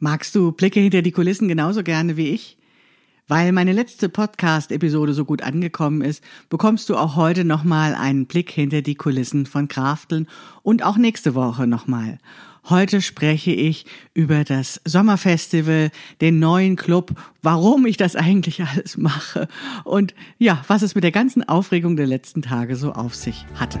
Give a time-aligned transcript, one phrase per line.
[0.00, 2.56] Magst du Blicke hinter die Kulissen genauso gerne wie ich?
[3.26, 8.50] Weil meine letzte Podcast-Episode so gut angekommen ist, bekommst du auch heute nochmal einen Blick
[8.50, 10.28] hinter die Kulissen von Krafteln
[10.62, 12.18] und auch nächste Woche nochmal.
[12.68, 15.90] Heute spreche ich über das Sommerfestival,
[16.20, 17.12] den neuen Club,
[17.42, 19.48] warum ich das eigentlich alles mache
[19.82, 23.80] und ja, was es mit der ganzen Aufregung der letzten Tage so auf sich hatte.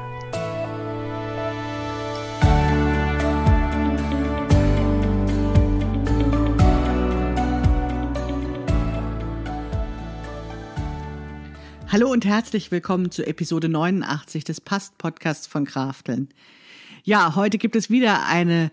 [11.91, 16.29] Hallo und herzlich willkommen zu Episode 89 des Past-Podcasts von Krafteln.
[17.03, 18.71] Ja, heute gibt es wieder eine,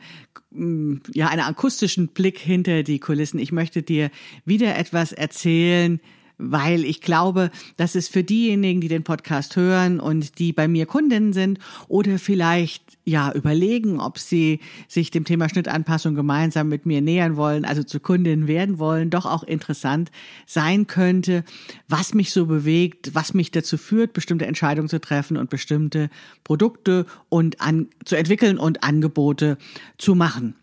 [0.52, 3.40] mm, ja, einen akustischen Blick hinter die Kulissen.
[3.40, 4.12] Ich möchte dir
[4.44, 6.00] wieder etwas erzählen,
[6.38, 10.86] weil ich glaube, dass es für diejenigen, die den Podcast hören und die bei mir
[10.86, 11.58] Kundinnen sind
[11.88, 17.64] oder vielleicht ja überlegen, ob sie sich dem Thema Schnittanpassung gemeinsam mit mir nähern wollen,
[17.64, 20.10] also zu Kundinnen werden wollen, doch auch interessant
[20.46, 21.44] sein könnte,
[21.88, 26.10] was mich so bewegt, was mich dazu führt, bestimmte Entscheidungen zu treffen und bestimmte
[26.44, 29.58] Produkte und an, zu entwickeln und Angebote
[29.98, 30.54] zu machen.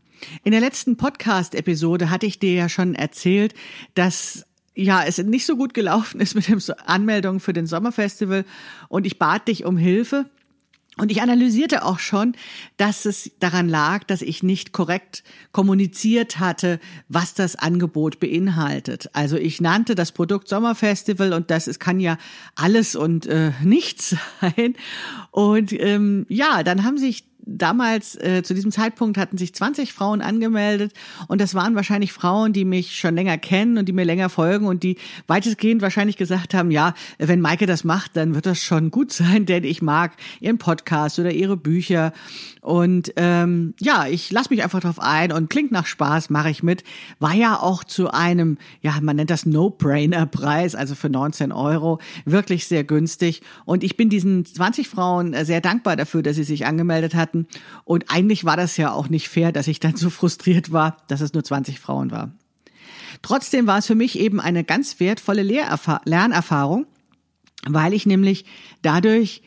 [0.44, 3.54] In der letzten Podcast-Episode hatte ich dir ja schon erzählt,
[3.96, 4.46] dass
[4.76, 8.46] ja, es nicht so gut gelaufen ist mit den Anmeldungen für den Sommerfestival
[8.90, 10.26] und ich bat dich um Hilfe.
[10.98, 12.36] Und ich analysierte auch schon,
[12.78, 19.10] dass es daran lag, dass ich nicht korrekt kommuniziert hatte, was das Angebot beinhaltet.
[19.12, 22.18] Also ich nannte das Produkt Sommerfestival und das es kann ja
[22.56, 24.76] alles und äh, nichts sein.
[25.32, 30.22] Und ähm, ja, dann haben sich damals, äh, zu diesem Zeitpunkt hatten sich 20 Frauen
[30.22, 30.94] angemeldet
[31.28, 34.66] und das waren wahrscheinlich Frauen, die mich schon länger kennen und die mir länger folgen
[34.68, 34.98] und die
[35.28, 39.46] weitestgehend wahrscheinlich gesagt haben, ja, wenn Maike das macht, dann wird das schon gut sein,
[39.48, 42.14] denn ich mag ihren Podcast oder ihre Bücher
[42.66, 46.64] und ähm, ja, ich lasse mich einfach drauf ein und klingt nach Spaß, mache ich
[46.64, 46.84] mit.
[47.20, 52.66] War ja auch zu einem, ja, man nennt das No-Brainer-Preis, also für 19 Euro, wirklich
[52.66, 53.44] sehr günstig.
[53.66, 57.35] Und ich bin diesen 20 Frauen äh, sehr dankbar dafür, dass sie sich angemeldet hatten.
[57.84, 61.22] Und eigentlich war das ja auch nicht fair, dass ich dann so frustriert war, dass
[61.22, 62.32] es nur 20 Frauen war.
[63.22, 66.86] Trotzdem war es für mich eben eine ganz wertvolle Lernerfahrung,
[67.68, 68.46] weil ich nämlich
[68.82, 69.42] dadurch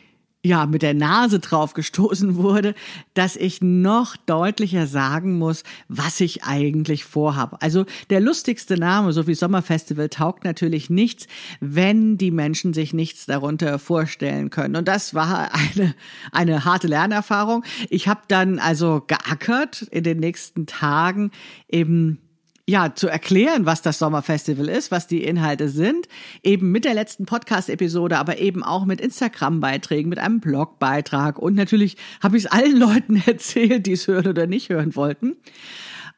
[0.45, 2.75] ja, mit der Nase drauf gestoßen wurde,
[3.15, 7.61] dass ich noch deutlicher sagen muss, was ich eigentlich vorhabe.
[7.61, 11.27] Also der lustigste Name, so wie Sommerfestival, taugt natürlich nichts,
[11.61, 14.77] wenn die Menschen sich nichts darunter vorstellen können.
[14.77, 15.95] Und das war eine,
[16.31, 17.65] eine harte Lernerfahrung.
[17.91, 21.33] Ich habe dann also geackert in den nächsten Tagen
[21.69, 22.21] eben
[22.69, 26.07] ja, zu erklären, was das Sommerfestival ist, was die Inhalte sind,
[26.43, 31.97] eben mit der letzten Podcast-Episode, aber eben auch mit Instagram-Beiträgen, mit einem Blogbeitrag und natürlich
[32.23, 35.37] habe ich es allen Leuten erzählt, die es hören oder nicht hören wollten.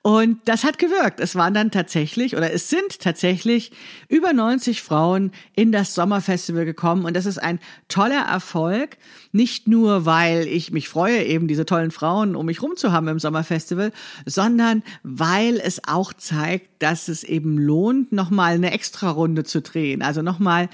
[0.03, 1.21] Und das hat gewirkt.
[1.21, 3.71] Es waren dann tatsächlich oder es sind tatsächlich
[4.09, 8.97] über 90 Frauen in das Sommerfestival gekommen und das ist ein toller Erfolg.
[9.33, 13.09] Nicht nur, weil ich mich freue, eben diese tollen Frauen um mich rum zu haben
[13.09, 13.93] im Sommerfestival,
[14.25, 20.01] sondern weil es auch zeigt, dass es eben lohnt, nochmal eine extra Runde zu drehen.
[20.01, 20.71] Also nochmal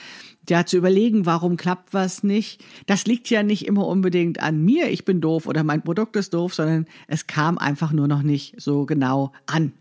[0.50, 2.64] ja, zu überlegen, warum klappt was nicht.
[2.86, 6.34] Das liegt ja nicht immer unbedingt an mir, ich bin doof oder mein Produkt ist
[6.34, 9.72] doof, sondern es kam einfach nur noch nicht so genau an.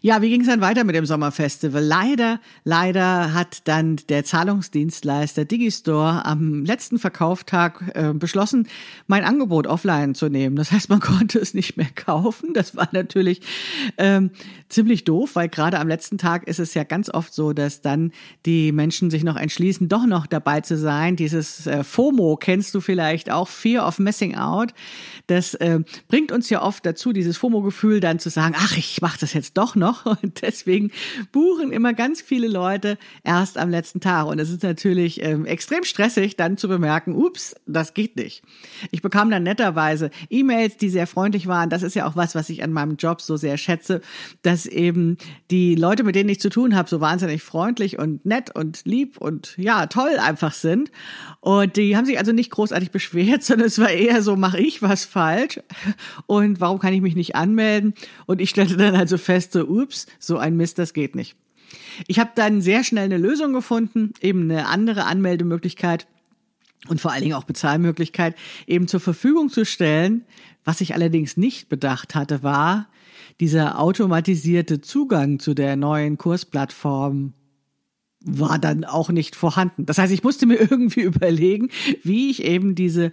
[0.00, 1.82] Ja, wie ging es dann weiter mit dem Sommerfestival?
[1.82, 8.68] Leider, leider hat dann der Zahlungsdienstleister Digistore am letzten Verkauftag äh, beschlossen,
[9.06, 10.56] mein Angebot offline zu nehmen.
[10.56, 12.52] Das heißt, man konnte es nicht mehr kaufen.
[12.54, 13.40] Das war natürlich
[13.98, 14.30] ähm,
[14.68, 18.12] ziemlich doof, weil gerade am letzten Tag ist es ja ganz oft so, dass dann
[18.44, 21.16] die Menschen sich noch entschließen, doch noch dabei zu sein.
[21.16, 24.74] Dieses äh, FOMO kennst du vielleicht auch, Fear of Missing Out.
[25.26, 29.18] Das äh, bringt uns ja oft dazu, dieses FOMO-Gefühl dann zu sagen, ach, ich mache
[29.18, 30.06] das jetzt es doch noch.
[30.22, 30.90] Und deswegen
[31.32, 34.26] buchen immer ganz viele Leute erst am letzten Tag.
[34.26, 38.42] Und es ist natürlich ähm, extrem stressig, dann zu bemerken, ups, das geht nicht.
[38.90, 41.70] Ich bekam dann netterweise E-Mails, die sehr freundlich waren.
[41.70, 44.00] Das ist ja auch was, was ich an meinem Job so sehr schätze,
[44.42, 45.16] dass eben
[45.50, 49.18] die Leute, mit denen ich zu tun habe, so wahnsinnig freundlich und nett und lieb
[49.18, 50.90] und ja, toll einfach sind.
[51.40, 54.82] Und die haben sich also nicht großartig beschwert, sondern es war eher so, mache ich
[54.82, 55.60] was falsch?
[56.26, 57.94] Und warum kann ich mich nicht anmelden?
[58.26, 61.36] Und ich stellte dann also fest, so, ups, so ein Mist, das geht nicht.
[62.06, 66.06] Ich habe dann sehr schnell eine Lösung gefunden, eben eine andere Anmeldemöglichkeit
[66.88, 68.36] und vor allen Dingen auch Bezahlmöglichkeit
[68.66, 70.24] eben zur Verfügung zu stellen.
[70.64, 72.88] Was ich allerdings nicht bedacht hatte, war
[73.40, 77.34] dieser automatisierte Zugang zu der neuen Kursplattform
[78.26, 79.86] war dann auch nicht vorhanden.
[79.86, 81.70] Das heißt, ich musste mir irgendwie überlegen,
[82.02, 83.12] wie ich eben diese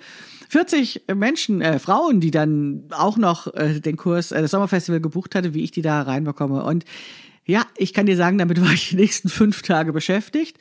[0.50, 5.36] 40 Menschen, äh, Frauen, die dann auch noch äh, den Kurs, äh, das Sommerfestival gebucht
[5.36, 6.63] hatte, wie ich die da reinbekomme.
[6.63, 6.86] Und
[7.45, 10.57] ja, ich kann dir sagen, damit war ich die nächsten fünf Tage beschäftigt.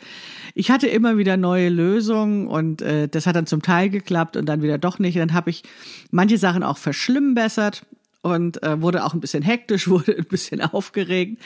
[0.54, 4.46] Ich hatte immer wieder neue Lösungen und äh, das hat dann zum Teil geklappt und
[4.46, 5.16] dann wieder doch nicht.
[5.16, 5.62] Dann habe ich
[6.10, 7.86] manche Sachen auch verschlimmbessert
[8.22, 11.42] und äh, wurde auch ein bisschen hektisch, wurde ein bisschen aufgeregt.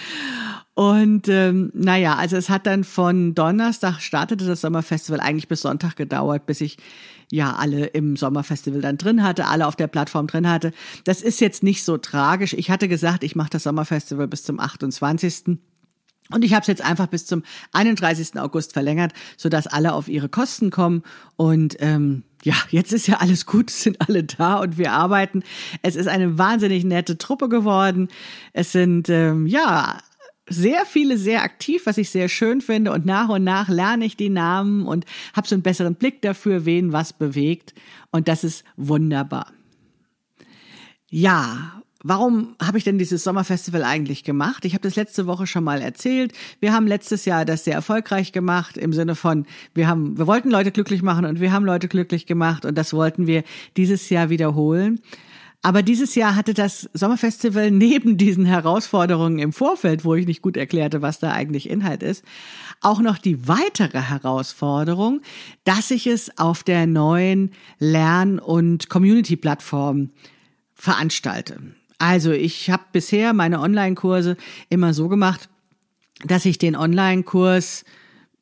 [0.75, 5.96] Und ähm, naja, also es hat dann von Donnerstag startete das Sommerfestival eigentlich bis Sonntag
[5.96, 6.76] gedauert, bis ich
[7.32, 10.73] ja alle im Sommerfestival dann drin hatte, alle auf der Plattform drin hatte.
[11.05, 12.52] Das ist jetzt nicht so tragisch.
[12.52, 15.58] Ich hatte gesagt, ich mache das Sommerfestival bis zum 28.
[16.31, 17.43] Und ich habe es jetzt einfach bis zum
[17.73, 18.38] 31.
[18.38, 21.02] August verlängert, sodass alle auf ihre Kosten kommen.
[21.37, 25.43] Und ähm, ja, jetzt ist ja alles gut, es sind alle da und wir arbeiten.
[25.83, 28.07] Es ist eine wahnsinnig nette Truppe geworden.
[28.53, 29.99] Es sind ähm, ja
[30.49, 32.93] sehr viele sehr aktiv, was ich sehr schön finde.
[32.93, 36.65] Und nach und nach lerne ich die Namen und habe so einen besseren Blick dafür,
[36.65, 37.75] wen was bewegt.
[38.13, 39.53] Und das ist wunderbar.
[41.11, 44.64] Ja, Warum habe ich denn dieses Sommerfestival eigentlich gemacht?
[44.64, 46.32] Ich habe das letzte Woche schon mal erzählt.
[46.61, 49.44] Wir haben letztes Jahr das sehr erfolgreich gemacht im Sinne von
[49.75, 52.93] wir haben wir wollten Leute glücklich machen und wir haben Leute glücklich gemacht und das
[52.93, 53.43] wollten wir
[53.76, 55.00] dieses Jahr wiederholen.
[55.62, 60.56] Aber dieses Jahr hatte das Sommerfestival neben diesen Herausforderungen im Vorfeld, wo ich nicht gut
[60.56, 62.25] erklärte, was da eigentlich Inhalt ist,
[62.82, 65.23] auch noch die weitere Herausforderung,
[65.64, 67.50] dass ich es auf der neuen
[67.81, 70.11] Lern- und Community-Plattform
[70.73, 71.59] veranstalte.
[71.99, 74.37] Also ich habe bisher meine Online-Kurse
[74.69, 75.49] immer so gemacht,
[76.25, 77.85] dass ich den Online-Kurs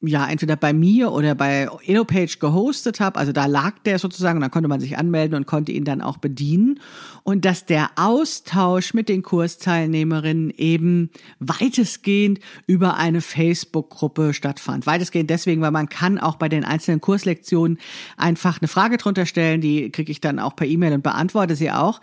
[0.07, 3.19] ja entweder bei mir oder bei EloPage gehostet habe.
[3.19, 6.01] Also da lag der sozusagen und dann konnte man sich anmelden und konnte ihn dann
[6.01, 6.81] auch bedienen.
[7.23, 14.87] Und dass der Austausch mit den Kursteilnehmerinnen eben weitestgehend über eine Facebook-Gruppe stattfand.
[14.87, 17.79] Weitestgehend deswegen, weil man kann auch bei den einzelnen Kurslektionen
[18.17, 21.71] einfach eine Frage drunter stellen, die kriege ich dann auch per E-Mail und beantworte sie
[21.71, 22.01] auch.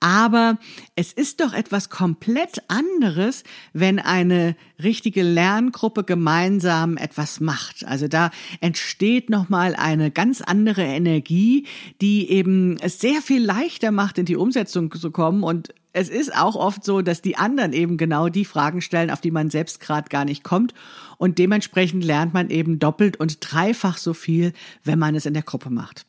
[0.00, 0.58] Aber
[0.96, 7.86] es ist doch etwas komplett anderes, wenn eine richtige Lerngruppe gemeinsam etwas macht.
[7.86, 8.30] Also da
[8.60, 11.66] entsteht nochmal eine ganz andere Energie,
[12.00, 16.36] die eben es sehr viel leichter macht, in die Umsetzung zu kommen und es ist
[16.36, 19.78] auch oft so, dass die anderen eben genau die Fragen stellen, auf die man selbst
[19.78, 20.74] gerade gar nicht kommt.
[21.18, 25.44] Und dementsprechend lernt man eben doppelt und dreifach so viel, wenn man es in der
[25.44, 26.04] Gruppe macht.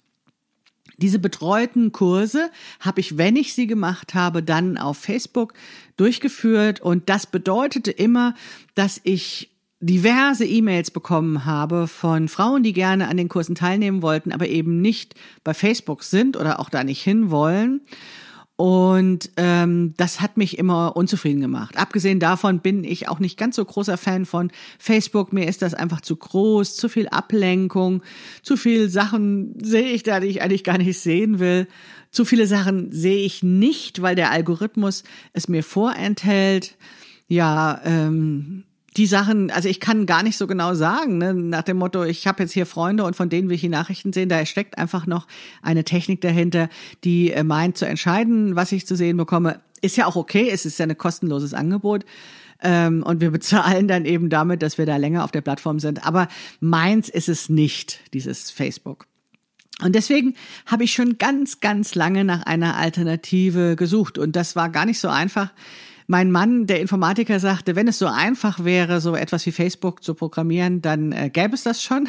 [0.98, 2.50] Diese betreuten Kurse
[2.80, 5.54] habe ich, wenn ich sie gemacht habe, dann auf Facebook
[5.98, 6.80] durchgeführt.
[6.80, 8.34] Und das bedeutete immer,
[8.76, 9.52] dass ich
[9.82, 14.82] diverse E-Mails bekommen habe von Frauen, die gerne an den Kursen teilnehmen wollten, aber eben
[14.82, 17.82] nicht bei Facebook sind oder auch da nicht hinwollen.
[18.58, 21.76] Und ähm, das hat mich immer unzufrieden gemacht.
[21.78, 24.50] Abgesehen davon bin ich auch nicht ganz so großer Fan von
[24.80, 25.34] Facebook.
[25.34, 28.02] Mir ist das einfach zu groß, zu viel Ablenkung,
[28.44, 31.68] zu viel Sachen sehe ich da, die ich eigentlich gar nicht sehen will.
[32.12, 35.04] Zu viele Sachen sehe ich nicht, weil der Algorithmus
[35.34, 36.78] es mir vorenthält.
[37.28, 38.64] Ja, ähm,
[38.98, 42.28] die Sachen, also ich kann gar nicht so genau sagen, ne, nach dem Motto, ich
[42.28, 45.06] habe jetzt hier Freunde und von denen will ich die Nachrichten sehen, da steckt einfach
[45.06, 45.28] noch
[45.62, 46.70] eine Technik dahinter,
[47.04, 49.60] die äh, meint zu entscheiden, was ich zu sehen bekomme.
[49.82, 52.06] Ist ja auch okay, es ist ja ein kostenloses Angebot.
[52.62, 56.06] Ähm, und wir bezahlen dann eben damit, dass wir da länger auf der Plattform sind.
[56.06, 56.30] Aber
[56.62, 59.08] meins ist es nicht, dieses Facebook.
[59.82, 60.36] Und deswegen
[60.66, 64.18] habe ich schon ganz, ganz lange nach einer Alternative gesucht.
[64.18, 65.52] Und das war gar nicht so einfach,
[66.08, 70.14] mein Mann, der Informatiker, sagte, wenn es so einfach wäre, so etwas wie Facebook zu
[70.14, 72.08] programmieren, dann äh, gäbe es das schon.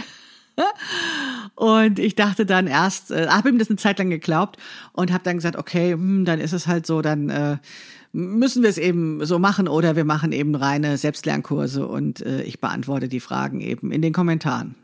[1.55, 4.59] und ich dachte dann erst, äh, habe ihm das eine Zeit lang geglaubt
[4.93, 7.59] und habe dann gesagt, okay, hm, dann ist es halt so, dann äh,
[8.13, 12.61] müssen wir es eben so machen oder wir machen eben reine Selbstlernkurse und äh, ich
[12.61, 14.75] beantworte die Fragen eben in den Kommentaren.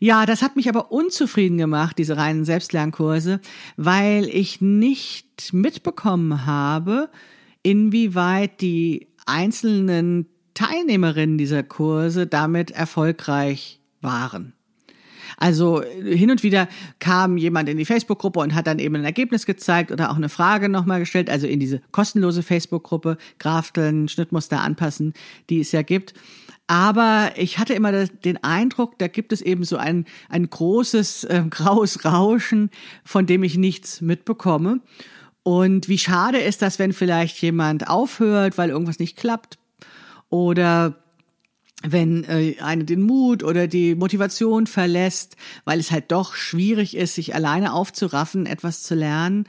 [0.00, 3.40] Ja, das hat mich aber unzufrieden gemacht, diese reinen Selbstlernkurse,
[3.76, 7.08] weil ich nicht mitbekommen habe,
[7.64, 14.52] inwieweit die einzelnen Teilnehmerinnen dieser Kurse damit erfolgreich waren.
[15.36, 16.68] Also hin und wieder
[17.00, 20.28] kam jemand in die Facebook-Gruppe und hat dann eben ein Ergebnis gezeigt oder auch eine
[20.28, 25.14] Frage nochmal gestellt, also in diese kostenlose Facebook-Gruppe, Grafteln, Schnittmuster anpassen,
[25.50, 26.14] die es ja gibt.
[26.66, 31.42] Aber ich hatte immer den Eindruck, da gibt es eben so ein, ein großes äh,
[31.50, 32.70] graues Rauschen,
[33.04, 34.80] von dem ich nichts mitbekomme.
[35.44, 39.58] Und wie schade ist das, wenn vielleicht jemand aufhört, weil irgendwas nicht klappt
[40.30, 40.96] oder
[41.82, 45.36] wenn äh, eine den Mut oder die Motivation verlässt,
[45.66, 49.46] weil es halt doch schwierig ist, sich alleine aufzuraffen, etwas zu lernen.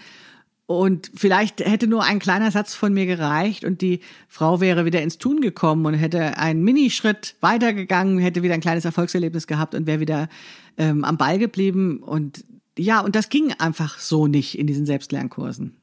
[0.68, 5.02] Und vielleicht hätte nur ein kleiner Satz von mir gereicht und die Frau wäre wieder
[5.02, 9.88] ins Tun gekommen und hätte einen Minischritt weitergegangen, hätte wieder ein kleines Erfolgserlebnis gehabt und
[9.88, 10.28] wäre wieder
[10.78, 12.00] ähm, am Ball geblieben.
[12.00, 12.44] Und
[12.78, 15.78] ja, und das ging einfach so nicht in diesen Selbstlernkursen.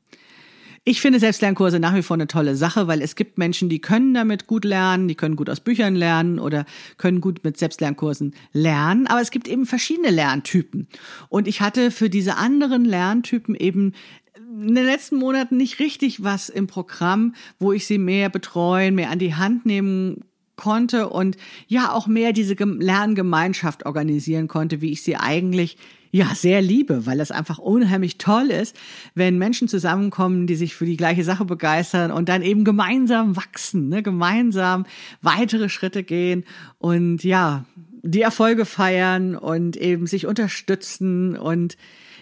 [0.84, 4.14] Ich finde Selbstlernkurse nach wie vor eine tolle Sache, weil es gibt Menschen, die können
[4.14, 9.06] damit gut lernen, die können gut aus Büchern lernen oder können gut mit Selbstlernkursen lernen.
[9.06, 10.88] Aber es gibt eben verschiedene Lerntypen.
[11.28, 13.92] Und ich hatte für diese anderen Lerntypen eben
[14.34, 19.10] in den letzten Monaten nicht richtig was im Programm, wo ich sie mehr betreuen, mehr
[19.10, 20.24] an die Hand nehmen
[20.56, 21.36] konnte und
[21.68, 25.78] ja auch mehr diese Lerngemeinschaft organisieren konnte, wie ich sie eigentlich
[26.12, 28.76] ja sehr liebe, weil es einfach unheimlich toll ist,
[29.14, 33.88] wenn Menschen zusammenkommen, die sich für die gleiche Sache begeistern und dann eben gemeinsam wachsen,
[33.88, 34.85] ne, gemeinsam
[35.23, 36.45] weitere Schritte gehen
[36.78, 37.64] und ja,
[38.02, 41.76] die Erfolge feiern und eben sich unterstützen und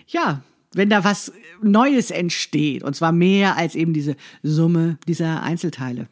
[0.06, 0.42] ja,
[0.72, 6.06] wenn da was Neues entsteht, und zwar mehr als eben diese Summe dieser Einzelteile.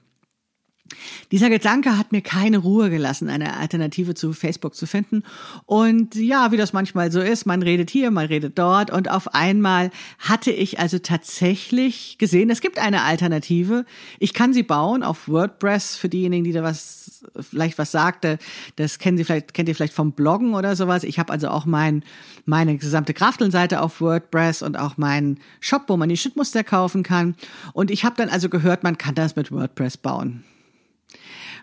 [1.30, 5.22] Dieser Gedanke hat mir keine Ruhe gelassen, eine Alternative zu Facebook zu finden.
[5.66, 8.90] Und ja, wie das manchmal so ist, man redet hier, man redet dort.
[8.90, 13.84] Und auf einmal hatte ich also tatsächlich gesehen, es gibt eine Alternative.
[14.18, 18.38] Ich kann sie bauen auf WordPress für diejenigen, die da was, vielleicht was sagte.
[18.76, 21.04] Das kennen Sie vielleicht, kennt ihr vielleicht vom Bloggen oder sowas.
[21.04, 22.04] Ich habe also auch mein,
[22.46, 27.34] meine gesamte Krafteln-Seite auf WordPress und auch meinen Shop, wo man die Schnittmuster kaufen kann.
[27.72, 30.44] Und ich habe dann also gehört, man kann das mit WordPress bauen.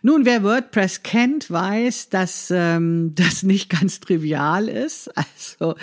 [0.06, 5.10] Nun, wer WordPress kennt, weiß, dass ähm, das nicht ganz trivial ist.
[5.18, 5.74] Also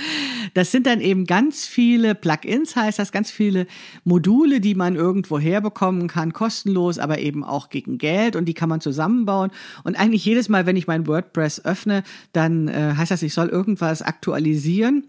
[0.54, 3.66] das sind dann eben ganz viele Plugins, heißt das, ganz viele
[4.04, 8.68] Module, die man irgendwo herbekommen kann, kostenlos, aber eben auch gegen Geld und die kann
[8.68, 9.50] man zusammenbauen.
[9.82, 13.48] Und eigentlich jedes Mal, wenn ich mein WordPress öffne, dann äh, heißt das, ich soll
[13.48, 15.08] irgendwas aktualisieren.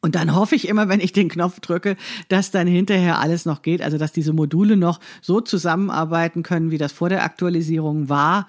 [0.00, 1.96] Und dann hoffe ich immer, wenn ich den Knopf drücke,
[2.28, 6.78] dass dann hinterher alles noch geht, also dass diese Module noch so zusammenarbeiten können, wie
[6.78, 8.46] das vor der Aktualisierung war.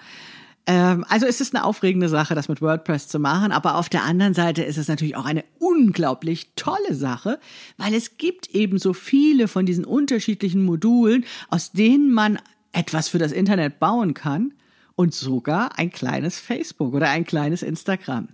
[0.68, 4.04] Ähm, also es ist eine aufregende Sache, das mit WordPress zu machen, aber auf der
[4.04, 7.40] anderen Seite ist es natürlich auch eine unglaublich tolle Sache,
[7.78, 12.40] weil es gibt eben so viele von diesen unterschiedlichen Modulen, aus denen man
[12.72, 14.54] etwas für das Internet bauen kann
[14.96, 18.30] und sogar ein kleines Facebook oder ein kleines Instagram.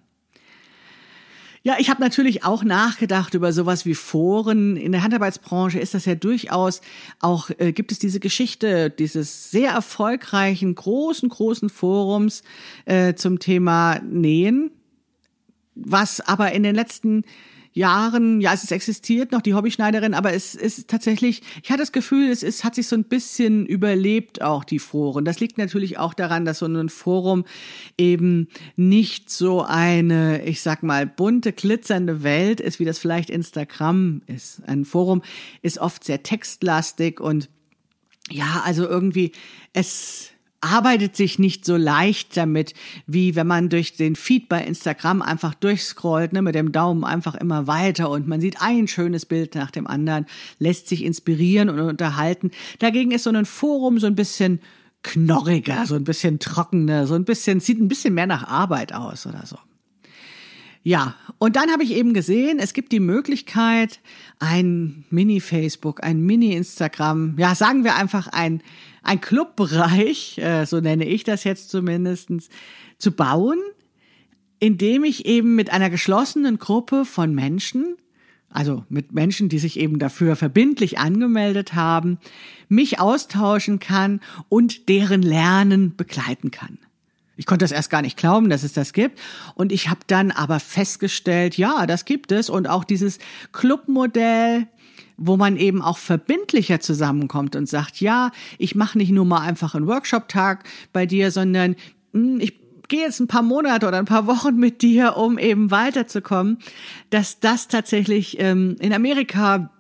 [1.64, 4.78] Ja, ich habe natürlich auch nachgedacht über sowas wie Foren.
[4.78, 6.82] In der Handarbeitsbranche ist das ja durchaus
[7.20, 12.44] auch, äh, gibt es diese Geschichte dieses sehr erfolgreichen, großen, großen Forums
[12.86, 14.72] äh, zum Thema Nähen,
[15.76, 17.24] was aber in den letzten
[17.78, 22.30] Jahren, ja, es existiert noch die Hobbyschneiderin, aber es ist tatsächlich, ich hatte das Gefühl,
[22.30, 25.24] es ist, hat sich so ein bisschen überlebt auch die Foren.
[25.24, 27.46] Das liegt natürlich auch daran, dass so ein Forum
[27.98, 34.22] eben nicht so eine, ich sag mal, bunte, glitzernde Welt ist, wie das vielleicht Instagram
[34.26, 34.62] ist.
[34.68, 35.22] Ein Forum
[35.62, 37.50] ist oft sehr textlastig und
[38.30, 39.32] ja, also irgendwie
[39.74, 40.32] es
[40.62, 42.74] arbeitet sich nicht so leicht damit,
[43.06, 47.36] wie wenn man durch den Feed bei Instagram einfach durchscrollt, ne, mit dem Daumen einfach
[47.36, 50.26] immer weiter und man sieht ein schönes Bild nach dem anderen,
[50.60, 52.52] lässt sich inspirieren und unterhalten.
[52.80, 54.60] Dagegen ist so ein Forum so ein bisschen
[55.04, 59.28] knorriger, so ein bisschen trockener, so ein bisschen, sieht ein bisschen mehr nach Arbeit aus
[59.28, 59.58] oder so.
[60.84, 64.00] Ja, und dann habe ich eben gesehen, es gibt die Möglichkeit,
[64.40, 68.62] ein Mini-Facebook, ein Mini-Instagram, ja, sagen wir einfach ein,
[69.08, 72.50] ein Clubbereich, äh, so nenne ich das jetzt zumindestens,
[72.98, 73.60] zu bauen,
[74.60, 77.96] indem ich eben mit einer geschlossenen Gruppe von Menschen,
[78.50, 82.18] also mit Menschen, die sich eben dafür verbindlich angemeldet haben,
[82.70, 86.80] mich austauschen kann und deren Lernen begleiten kann.
[87.38, 89.20] Ich konnte das erst gar nicht glauben, dass es das gibt.
[89.54, 92.50] Und ich habe dann aber festgestellt, ja, das gibt es.
[92.50, 93.20] Und auch dieses
[93.52, 94.68] Clubmodell,
[95.18, 99.76] wo man eben auch verbindlicher zusammenkommt und sagt, ja, ich mache nicht nur mal einfach
[99.76, 101.76] einen Workshop-Tag bei dir, sondern
[102.14, 105.72] hm, ich gehe jetzt ein paar Monate oder ein paar Wochen mit dir, um eben
[105.72, 106.60] weiterzukommen,
[107.10, 109.72] dass das tatsächlich ähm, in Amerika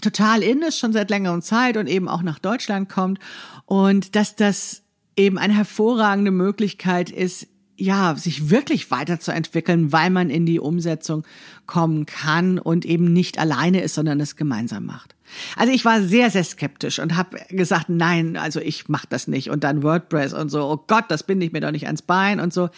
[0.00, 3.18] total in ist, schon seit längerem Zeit und eben auch nach Deutschland kommt.
[3.64, 4.82] Und dass das
[5.16, 11.24] eben eine hervorragende Möglichkeit ist, ja, sich wirklich weiterzuentwickeln, weil man in die Umsetzung
[11.66, 15.14] kommen kann und eben nicht alleine ist, sondern es gemeinsam macht.
[15.56, 19.50] Also ich war sehr, sehr skeptisch und habe gesagt, nein, also ich mache das nicht.
[19.50, 22.40] Und dann WordPress und so, oh Gott, das binde ich mir doch nicht ans Bein
[22.40, 22.70] und so.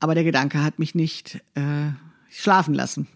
[0.00, 1.90] Aber der Gedanke hat mich nicht äh,
[2.30, 3.06] schlafen lassen.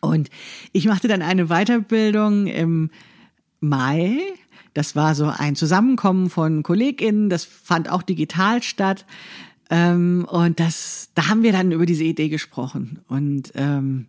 [0.00, 0.30] Und
[0.72, 2.90] ich machte dann eine Weiterbildung im
[3.60, 4.18] Mai.
[4.74, 7.28] Das war so ein Zusammenkommen von KollegInnen.
[7.28, 9.04] Das fand auch digital statt.
[9.72, 13.00] Ähm, und das, da haben wir dann über diese Idee gesprochen.
[13.08, 14.04] Und ähm,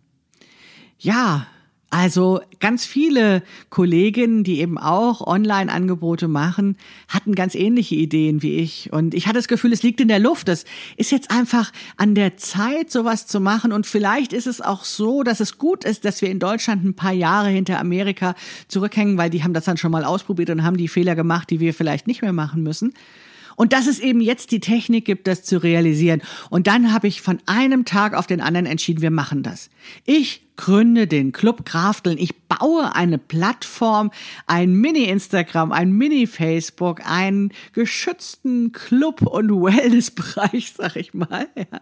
[0.99, 1.47] ja,
[1.89, 6.75] also ganz viele Kolleginnen, die eben auch Online-Angebote machen,
[7.07, 8.91] hatten ganz ähnliche Ideen wie ich.
[8.91, 10.49] Und ich hatte das Gefühl, es liegt in der Luft.
[10.49, 10.65] Das
[10.97, 13.71] ist jetzt einfach an der Zeit, sowas zu machen.
[13.71, 16.95] Und vielleicht ist es auch so, dass es gut ist, dass wir in Deutschland ein
[16.95, 18.35] paar Jahre hinter Amerika
[18.67, 21.61] zurückhängen, weil die haben das dann schon mal ausprobiert und haben die Fehler gemacht, die
[21.61, 22.93] wir vielleicht nicht mehr machen müssen.
[23.55, 26.21] Und dass es eben jetzt die Technik gibt, das zu realisieren.
[26.49, 29.69] Und dann habe ich von einem Tag auf den anderen entschieden, wir machen das.
[30.05, 32.17] Ich gründe den Club Krafteln.
[32.17, 34.11] Ich baue eine Plattform,
[34.47, 41.79] ein Mini-Instagram, ein Mini-Facebook, einen geschützten Club- und Wellnessbereich, sag ich mal, ja,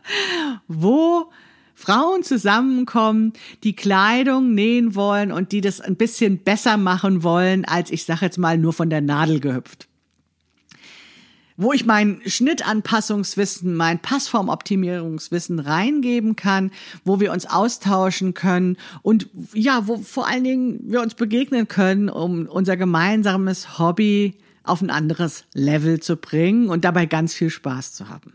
[0.68, 1.32] wo
[1.74, 7.92] Frauen zusammenkommen, die Kleidung nähen wollen und die das ein bisschen besser machen wollen, als
[7.92, 9.88] ich sag jetzt mal nur von der Nadel gehüpft
[11.62, 16.72] wo ich mein Schnittanpassungswissen, mein Passformoptimierungswissen reingeben kann,
[17.04, 22.10] wo wir uns austauschen können und ja, wo vor allen Dingen wir uns begegnen können,
[22.10, 27.94] um unser gemeinsames Hobby auf ein anderes Level zu bringen und dabei ganz viel Spaß
[27.94, 28.34] zu haben.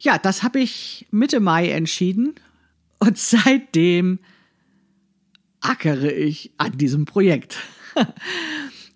[0.00, 2.34] Ja, das habe ich Mitte Mai entschieden
[2.98, 4.18] und seitdem
[5.60, 7.58] ackere ich an diesem Projekt.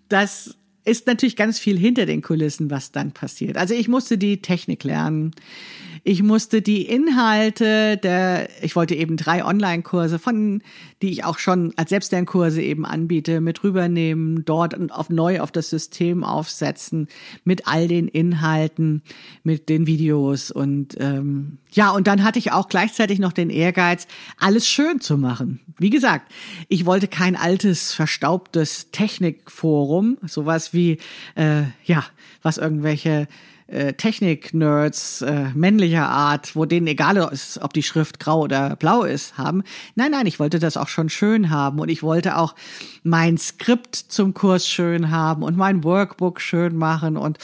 [0.07, 0.55] Das
[0.85, 3.57] ist natürlich ganz viel hinter den Kulissen, was dann passiert.
[3.57, 5.31] Also ich musste die Technik lernen.
[6.07, 10.61] Ich musste die Inhalte der, ich wollte eben drei Online-Kurse von,
[11.01, 15.71] die ich auch schon als Selbstlernkurse eben anbiete, mit rübernehmen, dort auf neu auf das
[15.71, 17.07] System aufsetzen,
[17.43, 19.01] mit all den Inhalten,
[19.41, 24.05] mit den Videos und ähm, ja, und dann hatte ich auch gleichzeitig noch den Ehrgeiz,
[24.37, 25.59] alles schön zu machen.
[25.79, 26.31] Wie gesagt,
[26.67, 30.99] ich wollte kein altes, verstaubtes Technikforum, sowas wie,
[31.33, 32.05] äh, ja,
[32.43, 33.27] was irgendwelche
[33.67, 39.03] äh, Technik-Nerds äh, männlicher Art, wo denen egal ist, ob die Schrift grau oder blau
[39.03, 39.63] ist, haben.
[39.95, 42.55] Nein, nein, ich wollte das auch schon schön haben und ich wollte auch
[43.03, 47.39] mein Skript zum Kurs schön haben und mein Workbook schön machen und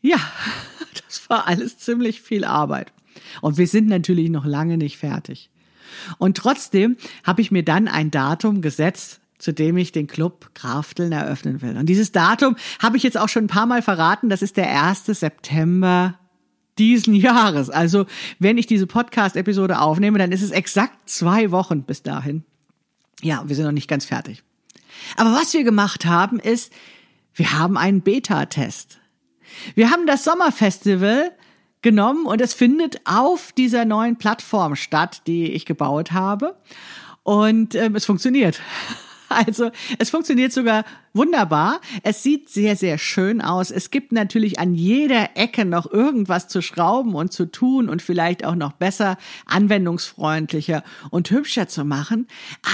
[0.00, 0.18] ja,
[1.06, 2.92] das war alles ziemlich viel Arbeit.
[3.40, 5.50] Und wir sind natürlich noch lange nicht fertig.
[6.18, 11.12] Und trotzdem habe ich mir dann ein Datum gesetzt, zu dem ich den Club Krafteln
[11.12, 11.76] eröffnen will.
[11.76, 14.28] Und dieses Datum habe ich jetzt auch schon ein paar Mal verraten.
[14.28, 15.06] Das ist der 1.
[15.06, 16.18] September
[16.78, 17.70] diesen Jahres.
[17.70, 18.06] Also
[18.38, 22.44] wenn ich diese Podcast-Episode aufnehme, dann ist es exakt zwei Wochen bis dahin.
[23.22, 24.42] Ja, wir sind noch nicht ganz fertig.
[25.16, 26.72] Aber was wir gemacht haben, ist,
[27.34, 28.98] wir haben einen Beta-Test.
[29.74, 31.32] Wir haben das Sommerfestival
[31.82, 36.56] genommen und es findet auf dieser neuen Plattform statt, die ich gebaut habe.
[37.22, 38.60] Und ähm, es funktioniert.
[39.48, 41.80] Also es funktioniert sogar wunderbar.
[42.02, 43.70] Es sieht sehr, sehr schön aus.
[43.70, 48.44] Es gibt natürlich an jeder Ecke noch irgendwas zu schrauben und zu tun und vielleicht
[48.44, 52.26] auch noch besser, anwendungsfreundlicher und hübscher zu machen.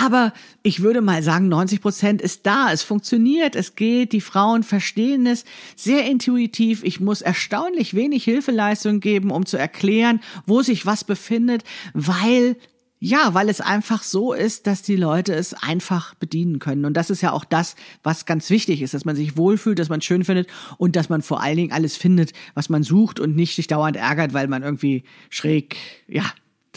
[0.04, 2.72] Aber ich würde mal sagen, 90 Prozent ist da.
[2.72, 5.44] Es funktioniert, es geht, die Frauen verstehen es
[5.76, 6.84] sehr intuitiv.
[6.84, 11.64] Ich muss erstaunlich wenig Hilfeleistung geben, um zu erklären, wo sich was befindet,
[11.94, 12.56] weil
[13.04, 16.86] ja, weil es einfach so ist, dass die Leute es einfach bedienen können.
[16.86, 19.90] Und das ist ja auch das, was ganz wichtig ist, dass man sich wohlfühlt, dass
[19.90, 23.20] man es schön findet und dass man vor allen Dingen alles findet, was man sucht
[23.20, 25.76] und nicht sich dauernd ärgert, weil man irgendwie schräg,
[26.08, 26.24] ja,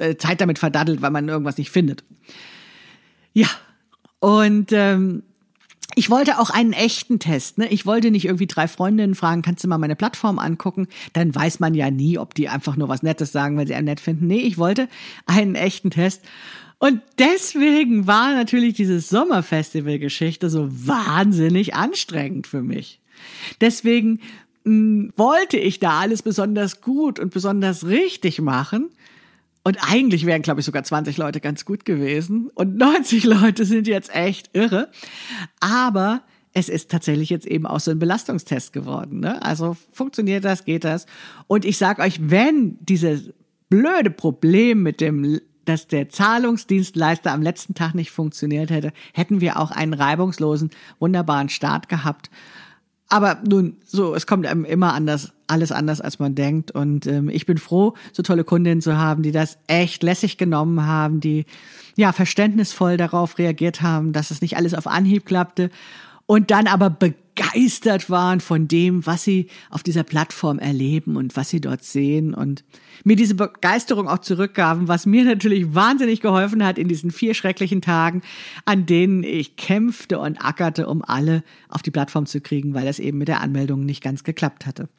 [0.02, 2.04] äh, Zeit damit verdaddelt, weil man irgendwas nicht findet.
[3.32, 3.48] Ja,
[4.20, 5.24] und ähm,
[5.98, 7.58] ich wollte auch einen echten Test.
[7.58, 7.68] Ne?
[7.70, 10.88] Ich wollte nicht irgendwie drei Freundinnen fragen, kannst du mal meine Plattform angucken?
[11.14, 13.86] Dann weiß man ja nie, ob die einfach nur was Nettes sagen, weil sie einen
[13.86, 14.28] nett finden.
[14.28, 14.90] Nee, ich wollte
[15.26, 16.22] einen echten Test.
[16.78, 23.00] Und deswegen war natürlich diese Sommerfestival-Geschichte so wahnsinnig anstrengend für mich.
[23.60, 24.20] Deswegen
[24.66, 28.92] mh, hm, wollte ich da alles besonders gut und besonders richtig machen
[29.68, 32.50] und eigentlich wären, glaube ich, sogar 20 Leute ganz gut gewesen.
[32.56, 34.88] Und 90 Leute sind jetzt echt irre.
[35.60, 36.22] Aber
[36.54, 39.20] es ist tatsächlich jetzt eben auch so ein Belastungstest geworden.
[39.20, 39.44] Ne?
[39.44, 41.06] Also funktioniert das, geht das.
[41.48, 43.34] Und ich sage euch, wenn dieses
[43.68, 49.60] blöde Problem mit dem dass der Zahlungsdienstleister am letzten Tag nicht funktioniert hätte, hätten wir
[49.60, 52.30] auch einen reibungslosen, wunderbaren Start gehabt.
[53.10, 56.72] Aber nun, so, es kommt einem immer anders, alles anders, als man denkt.
[56.72, 60.86] Und ähm, ich bin froh, so tolle Kundinnen zu haben, die das echt lässig genommen
[60.86, 61.46] haben, die
[61.96, 65.70] ja verständnisvoll darauf reagiert haben, dass es nicht alles auf Anhieb klappte
[66.28, 71.50] und dann aber begeistert waren von dem, was sie auf dieser Plattform erleben und was
[71.50, 72.64] sie dort sehen und
[73.04, 77.82] mir diese Begeisterung auch zurückgaben, was mir natürlich wahnsinnig geholfen hat in diesen vier schrecklichen
[77.82, 78.22] Tagen,
[78.66, 83.00] an denen ich kämpfte und ackerte, um alle auf die Plattform zu kriegen, weil das
[83.00, 84.90] eben mit der Anmeldung nicht ganz geklappt hatte.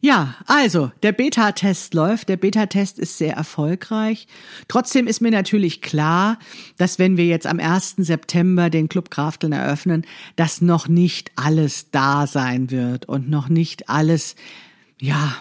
[0.00, 2.28] Ja, also der Beta-Test läuft.
[2.28, 4.28] Der Beta-Test ist sehr erfolgreich.
[4.68, 6.38] Trotzdem ist mir natürlich klar,
[6.76, 7.96] dass wenn wir jetzt am 1.
[7.98, 13.88] September den Club Krafteln eröffnen, dass noch nicht alles da sein wird und noch nicht
[13.88, 14.36] alles,
[15.00, 15.34] ja,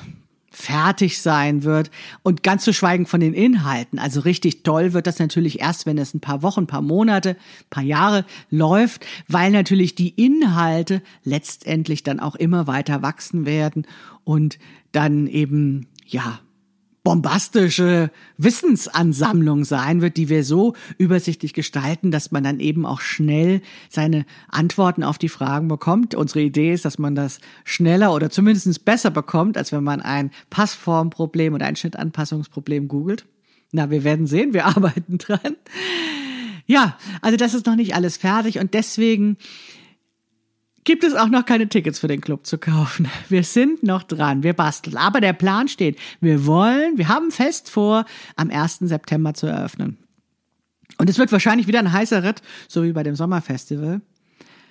[0.55, 1.91] fertig sein wird
[2.23, 3.99] und ganz zu schweigen von den Inhalten.
[3.99, 7.31] Also richtig toll wird das natürlich erst, wenn es ein paar Wochen, ein paar Monate,
[7.31, 13.85] ein paar Jahre läuft, weil natürlich die Inhalte letztendlich dann auch immer weiter wachsen werden
[14.23, 14.57] und
[14.93, 16.39] dann eben, ja,
[17.05, 23.61] bombastische Wissensansammlung sein wird, die wir so übersichtlich gestalten, dass man dann eben auch schnell
[23.89, 26.15] seine Antworten auf die Fragen bekommt.
[26.15, 30.31] Unsere Idee ist, dass man das schneller oder zumindest besser bekommt, als wenn man ein
[30.49, 33.25] Passformproblem oder ein Schnittanpassungsproblem googelt.
[33.71, 35.57] Na, wir werden sehen, wir arbeiten dran.
[36.65, 39.37] Ja, also das ist noch nicht alles fertig und deswegen
[40.85, 43.09] gibt es auch noch keine Tickets für den Club zu kaufen.
[43.29, 44.95] Wir sind noch dran, wir basteln.
[44.97, 45.99] Aber der Plan steht.
[46.21, 48.79] Wir wollen, wir haben fest vor, am 1.
[48.81, 49.97] September zu eröffnen.
[50.97, 54.01] Und es wird wahrscheinlich wieder ein heißer Ritt, so wie bei dem Sommerfestival.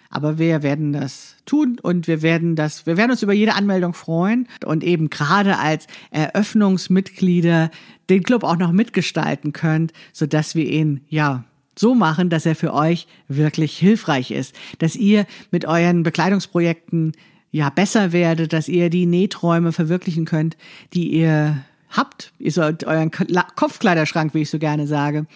[0.09, 3.95] Aber wir werden das tun und wir werden das, wir werden uns über jede Anmeldung
[3.95, 7.71] freuen und eben gerade als Eröffnungsmitglieder
[8.09, 11.45] den Club auch noch mitgestalten könnt, so dass wir ihn, ja,
[11.79, 17.13] so machen, dass er für euch wirklich hilfreich ist, dass ihr mit euren Bekleidungsprojekten
[17.51, 20.57] ja besser werdet, dass ihr die Nähträume verwirklichen könnt,
[20.93, 22.33] die ihr habt.
[22.39, 25.27] Ihr sollt euren Kopfkleiderschrank, wie ich so gerne sage,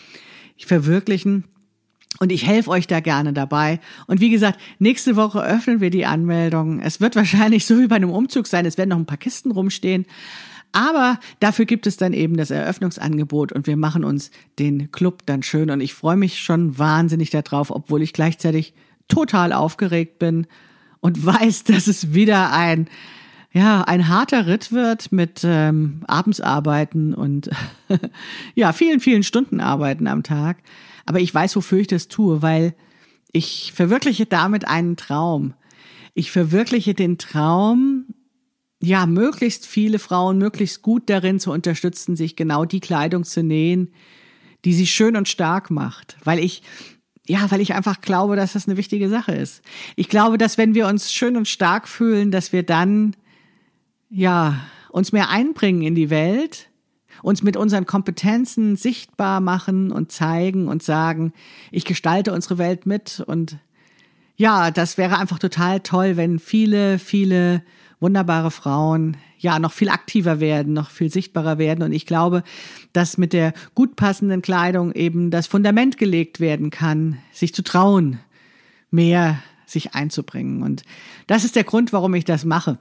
[0.59, 1.45] verwirklichen.
[2.21, 3.79] Und ich helfe euch da gerne dabei.
[4.07, 6.81] Und wie gesagt, nächste Woche öffnen wir die Anmeldung.
[6.81, 8.67] Es wird wahrscheinlich so wie bei einem Umzug sein.
[8.67, 10.05] Es werden noch ein paar Kisten rumstehen.
[10.73, 15.43] Aber dafür gibt es dann eben das Eröffnungsangebot und wir machen uns den Club dann
[15.43, 15.71] schön.
[15.71, 18.75] Und ich freue mich schon wahnsinnig darauf, obwohl ich gleichzeitig
[19.09, 20.47] total aufgeregt bin
[21.01, 22.89] und weiß, dass es wieder ein
[23.51, 27.49] ja, ein harter Ritt wird mit ähm, Abendsarbeiten und
[28.55, 30.59] ja, vielen, vielen Stunden arbeiten am Tag.
[31.07, 32.75] Aber ich weiß, wofür ich das tue, weil
[33.33, 35.55] ich verwirkliche damit einen Traum.
[36.13, 38.05] Ich verwirkliche den Traum,
[38.81, 43.93] ja, möglichst viele Frauen möglichst gut darin zu unterstützen, sich genau die Kleidung zu nähen,
[44.65, 46.17] die sie schön und stark macht.
[46.25, 46.63] Weil ich,
[47.27, 49.63] ja, weil ich einfach glaube, dass das eine wichtige Sache ist.
[49.97, 53.17] Ich glaube, dass wenn wir uns schön und stark fühlen, dass wir dann,
[54.11, 54.61] ja,
[54.91, 56.71] uns mehr einbringen in die Welt,
[57.23, 61.33] uns mit unseren Kompetenzen sichtbar machen und zeigen und sagen,
[61.73, 63.59] ich gestalte unsere Welt mit und
[64.37, 67.63] ja, das wäre einfach total toll, wenn viele, viele
[68.01, 71.83] wunderbare Frauen ja noch viel aktiver werden, noch viel sichtbarer werden.
[71.83, 72.43] Und ich glaube,
[72.93, 78.21] dass mit der gut passenden Kleidung eben das Fundament gelegt werden kann, sich zu trauen,
[78.91, 80.63] mehr sich einzubringen.
[80.63, 80.83] Und
[81.27, 82.79] das ist der Grund, warum ich das mache.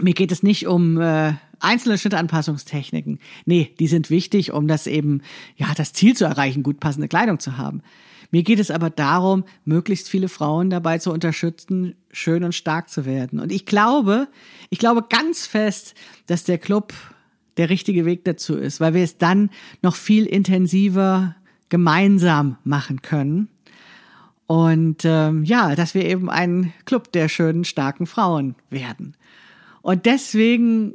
[0.00, 3.18] Mir geht es nicht um äh, einzelne Schnittanpassungstechniken.
[3.44, 5.22] Nee, die sind wichtig, um das eben,
[5.56, 7.82] ja, das Ziel zu erreichen, gut passende Kleidung zu haben.
[8.30, 13.06] Mir geht es aber darum, möglichst viele Frauen dabei zu unterstützen, schön und stark zu
[13.06, 13.40] werden.
[13.40, 14.28] Und ich glaube,
[14.68, 15.94] ich glaube ganz fest,
[16.26, 16.92] dass der Club
[17.56, 19.50] der richtige Weg dazu ist, weil wir es dann
[19.82, 21.36] noch viel intensiver
[21.68, 23.48] gemeinsam machen können.
[24.46, 29.14] Und ähm, ja, dass wir eben ein Club der schönen, starken Frauen werden.
[29.82, 30.94] Und deswegen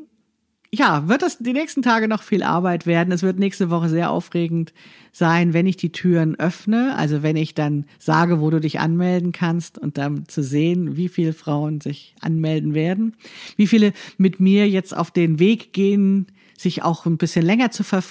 [0.75, 3.13] ja, wird es die nächsten Tage noch viel Arbeit werden.
[3.13, 4.73] Es wird nächste Woche sehr aufregend
[5.11, 6.95] sein, wenn ich die Türen öffne.
[6.97, 11.09] Also wenn ich dann sage, wo du dich anmelden kannst und dann zu sehen, wie
[11.09, 13.15] viele Frauen sich anmelden werden,
[13.55, 16.25] wie viele mit mir jetzt auf den Weg gehen,
[16.57, 18.03] sich auch ein bisschen länger zu ver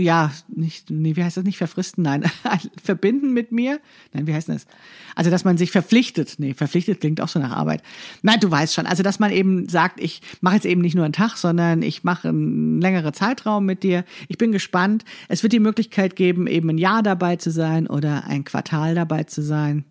[0.00, 2.02] ja, nicht, nee, wie heißt das nicht verfristen?
[2.02, 2.24] Nein,
[2.82, 3.80] verbinden mit mir?
[4.12, 4.66] Nein, wie heißt das?
[5.14, 6.34] Also, dass man sich verpflichtet.
[6.38, 7.82] Nee, verpflichtet klingt auch so nach Arbeit.
[8.22, 8.86] Nein, du weißt schon.
[8.86, 12.04] Also, dass man eben sagt, ich mache jetzt eben nicht nur einen Tag, sondern ich
[12.04, 14.04] mache einen längeren Zeitraum mit dir.
[14.28, 15.04] Ich bin gespannt.
[15.28, 19.24] Es wird die Möglichkeit geben, eben ein Jahr dabei zu sein oder ein Quartal dabei
[19.24, 19.84] zu sein.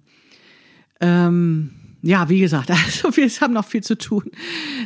[1.01, 4.31] Ähm, ja, wie gesagt, also wir haben noch viel zu tun.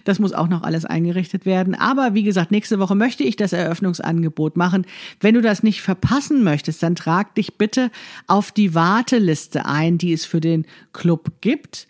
[0.03, 1.75] Das muss auch noch alles eingerichtet werden.
[1.75, 4.85] Aber wie gesagt, nächste Woche möchte ich das Eröffnungsangebot machen.
[5.19, 7.91] Wenn du das nicht verpassen möchtest, dann trag dich bitte
[8.27, 11.87] auf die Warteliste ein, die es für den Club gibt.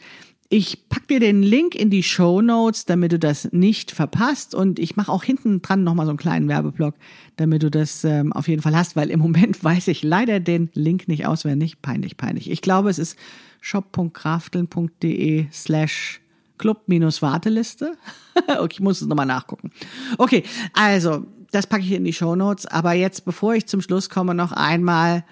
[0.49, 4.53] Ich pack dir den Link in die Show Notes, damit du das nicht verpasst.
[4.53, 6.93] Und ich mache auch hinten dran nochmal so einen kleinen Werbeblock,
[7.37, 10.69] damit du das ähm, auf jeden Fall hast, weil im Moment weiß ich leider den
[10.73, 11.81] Link nicht auswendig.
[11.81, 12.51] Peinlich, peinlich.
[12.51, 13.17] Ich glaube, es ist
[13.63, 16.19] shop.krafteln.de slash
[16.57, 17.97] Club-Warteliste.
[18.59, 19.71] okay, ich muss es nochmal nachgucken.
[20.17, 22.65] Okay, also, das packe ich in die Show Notes.
[22.65, 25.23] Aber jetzt, bevor ich zum Schluss komme, noch einmal,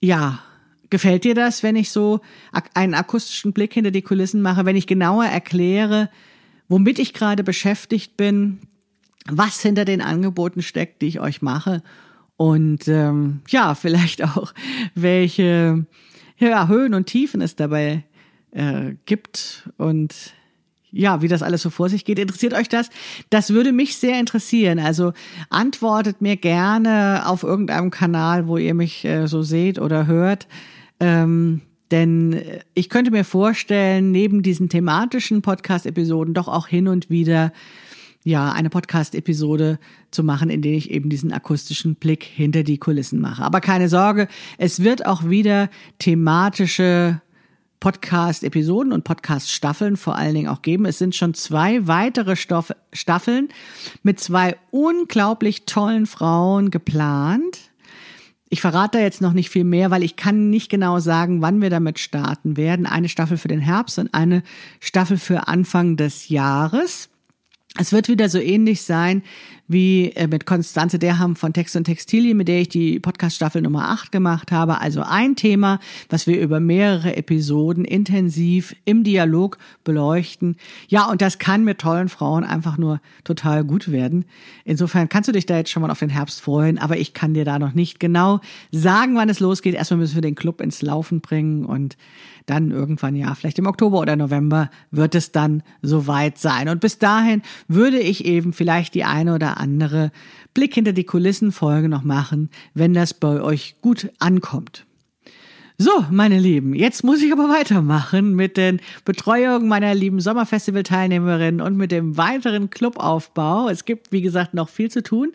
[0.00, 0.40] ja,
[0.92, 2.20] Gefällt dir das, wenn ich so
[2.74, 6.10] einen akustischen Blick hinter die Kulissen mache, wenn ich genauer erkläre,
[6.68, 8.58] womit ich gerade beschäftigt bin,
[9.24, 11.82] was hinter den Angeboten steckt, die ich euch mache
[12.36, 14.52] und ähm, ja, vielleicht auch
[14.94, 15.86] welche
[16.50, 18.04] ja, Höhen und Tiefen es dabei
[18.52, 20.14] äh, gibt und
[20.94, 22.18] ja, wie das alles so vor sich geht.
[22.18, 22.90] Interessiert euch das?
[23.30, 24.78] Das würde mich sehr interessieren.
[24.78, 25.14] Also
[25.48, 30.46] antwortet mir gerne auf irgendeinem Kanal, wo ihr mich äh, so seht oder hört.
[31.00, 32.42] Ähm, denn
[32.74, 37.52] ich könnte mir vorstellen, neben diesen thematischen Podcast-Episoden doch auch hin und wieder
[38.24, 39.78] ja eine Podcast-Episode
[40.10, 43.42] zu machen, in der ich eben diesen akustischen Blick hinter die Kulissen mache.
[43.42, 47.20] Aber keine Sorge, es wird auch wieder thematische
[47.82, 50.86] Podcast-Episoden und Podcast-Staffeln vor allen Dingen auch geben.
[50.86, 53.48] Es sind schon zwei weitere Stoff Staffeln
[54.04, 57.72] mit zwei unglaublich tollen Frauen geplant.
[58.50, 61.60] Ich verrate da jetzt noch nicht viel mehr, weil ich kann nicht genau sagen, wann
[61.60, 62.86] wir damit starten werden.
[62.86, 64.44] Eine Staffel für den Herbst und eine
[64.78, 67.08] Staffel für Anfang des Jahres.
[67.78, 69.22] Es wird wieder so ähnlich sein
[69.66, 73.88] wie äh, mit Konstanze Derham von Text und Textilien, mit der ich die Podcast-Staffel Nummer
[73.88, 74.80] 8 gemacht habe.
[74.80, 75.80] Also ein Thema,
[76.10, 80.56] was wir über mehrere Episoden intensiv im Dialog beleuchten.
[80.88, 84.26] Ja, und das kann mit tollen Frauen einfach nur total gut werden.
[84.66, 87.32] Insofern kannst du dich da jetzt schon mal auf den Herbst freuen, aber ich kann
[87.32, 89.74] dir da noch nicht genau sagen, wann es losgeht.
[89.74, 91.96] Erstmal müssen wir den Club ins Laufen bringen und
[92.46, 96.68] dann irgendwann ja, vielleicht im Oktober oder November wird es dann soweit sein.
[96.68, 100.10] Und bis dahin würde ich eben vielleicht die eine oder andere
[100.54, 104.86] Blick hinter die Kulissen Folge noch machen, wenn das bei euch gut ankommt.
[105.78, 111.76] So, meine Lieben, jetzt muss ich aber weitermachen mit den Betreuungen meiner lieben Sommerfestival-Teilnehmerinnen und
[111.76, 113.68] mit dem weiteren Clubaufbau.
[113.68, 115.32] Es gibt, wie gesagt, noch viel zu tun.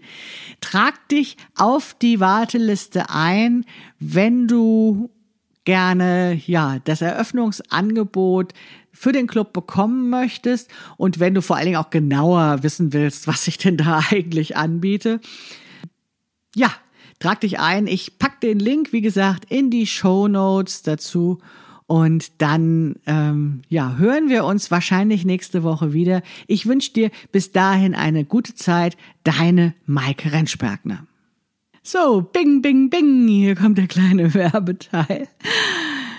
[0.62, 3.66] Trag dich auf die Warteliste ein,
[4.00, 5.10] wenn du
[5.68, 8.54] gerne, ja, das Eröffnungsangebot
[8.94, 13.28] für den Club bekommen möchtest und wenn du vor allen Dingen auch genauer wissen willst,
[13.28, 15.20] was ich denn da eigentlich anbiete.
[16.56, 16.72] Ja,
[17.20, 17.86] trag dich ein.
[17.86, 21.40] Ich pack den Link, wie gesagt, in die Show Notes dazu.
[21.86, 26.22] Und dann, ähm, ja, hören wir uns wahrscheinlich nächste Woche wieder.
[26.48, 28.96] Ich wünsche dir bis dahin eine gute Zeit.
[29.26, 31.06] Deine Maike Rentschbergner.
[31.90, 33.30] So, bing, bing, bing.
[33.30, 35.30] Hier kommt der kleine Werbeteil.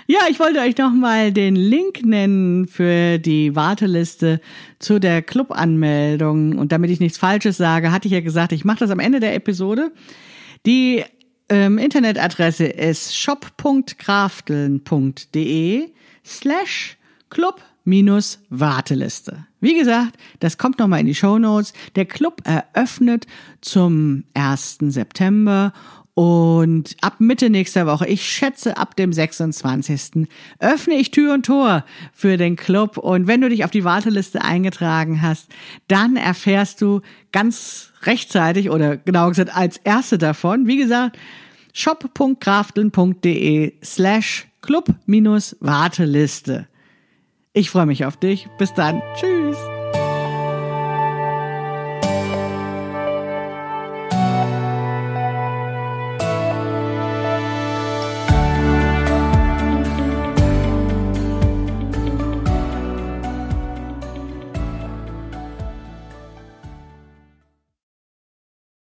[0.07, 4.41] Ja, ich wollte euch noch mal den Link nennen für die Warteliste
[4.79, 6.57] zu der Clubanmeldung.
[6.57, 9.21] Und damit ich nichts Falsches sage, hatte ich ja gesagt, ich mache das am Ende
[9.21, 9.93] der Episode.
[10.65, 11.05] Die
[11.51, 15.91] ähm, Internetadresse ist shop.krafteln.de
[16.25, 16.97] slash
[17.29, 19.47] club minus Warteliste.
[19.61, 21.73] Wie gesagt, das kommt nochmal in die Show Notes.
[21.97, 23.27] Der Club eröffnet
[23.61, 24.79] zum 1.
[24.89, 25.73] September
[26.15, 30.27] und ab Mitte nächster Woche, ich schätze ab dem 26.
[30.59, 32.99] öffne ich Tür und Tor für den Club.
[32.99, 35.49] Und wenn du dich auf die Warteliste eingetragen hast,
[35.87, 37.01] dann erfährst du
[37.33, 41.17] ganz rechtzeitig oder genau gesagt als erste davon, wie gesagt,
[41.73, 46.67] shop.krafteln.de slash club-warteliste.
[47.59, 48.49] Ich freue mich auf dich.
[48.57, 49.03] Bis dann.
[49.17, 49.59] Tschüss.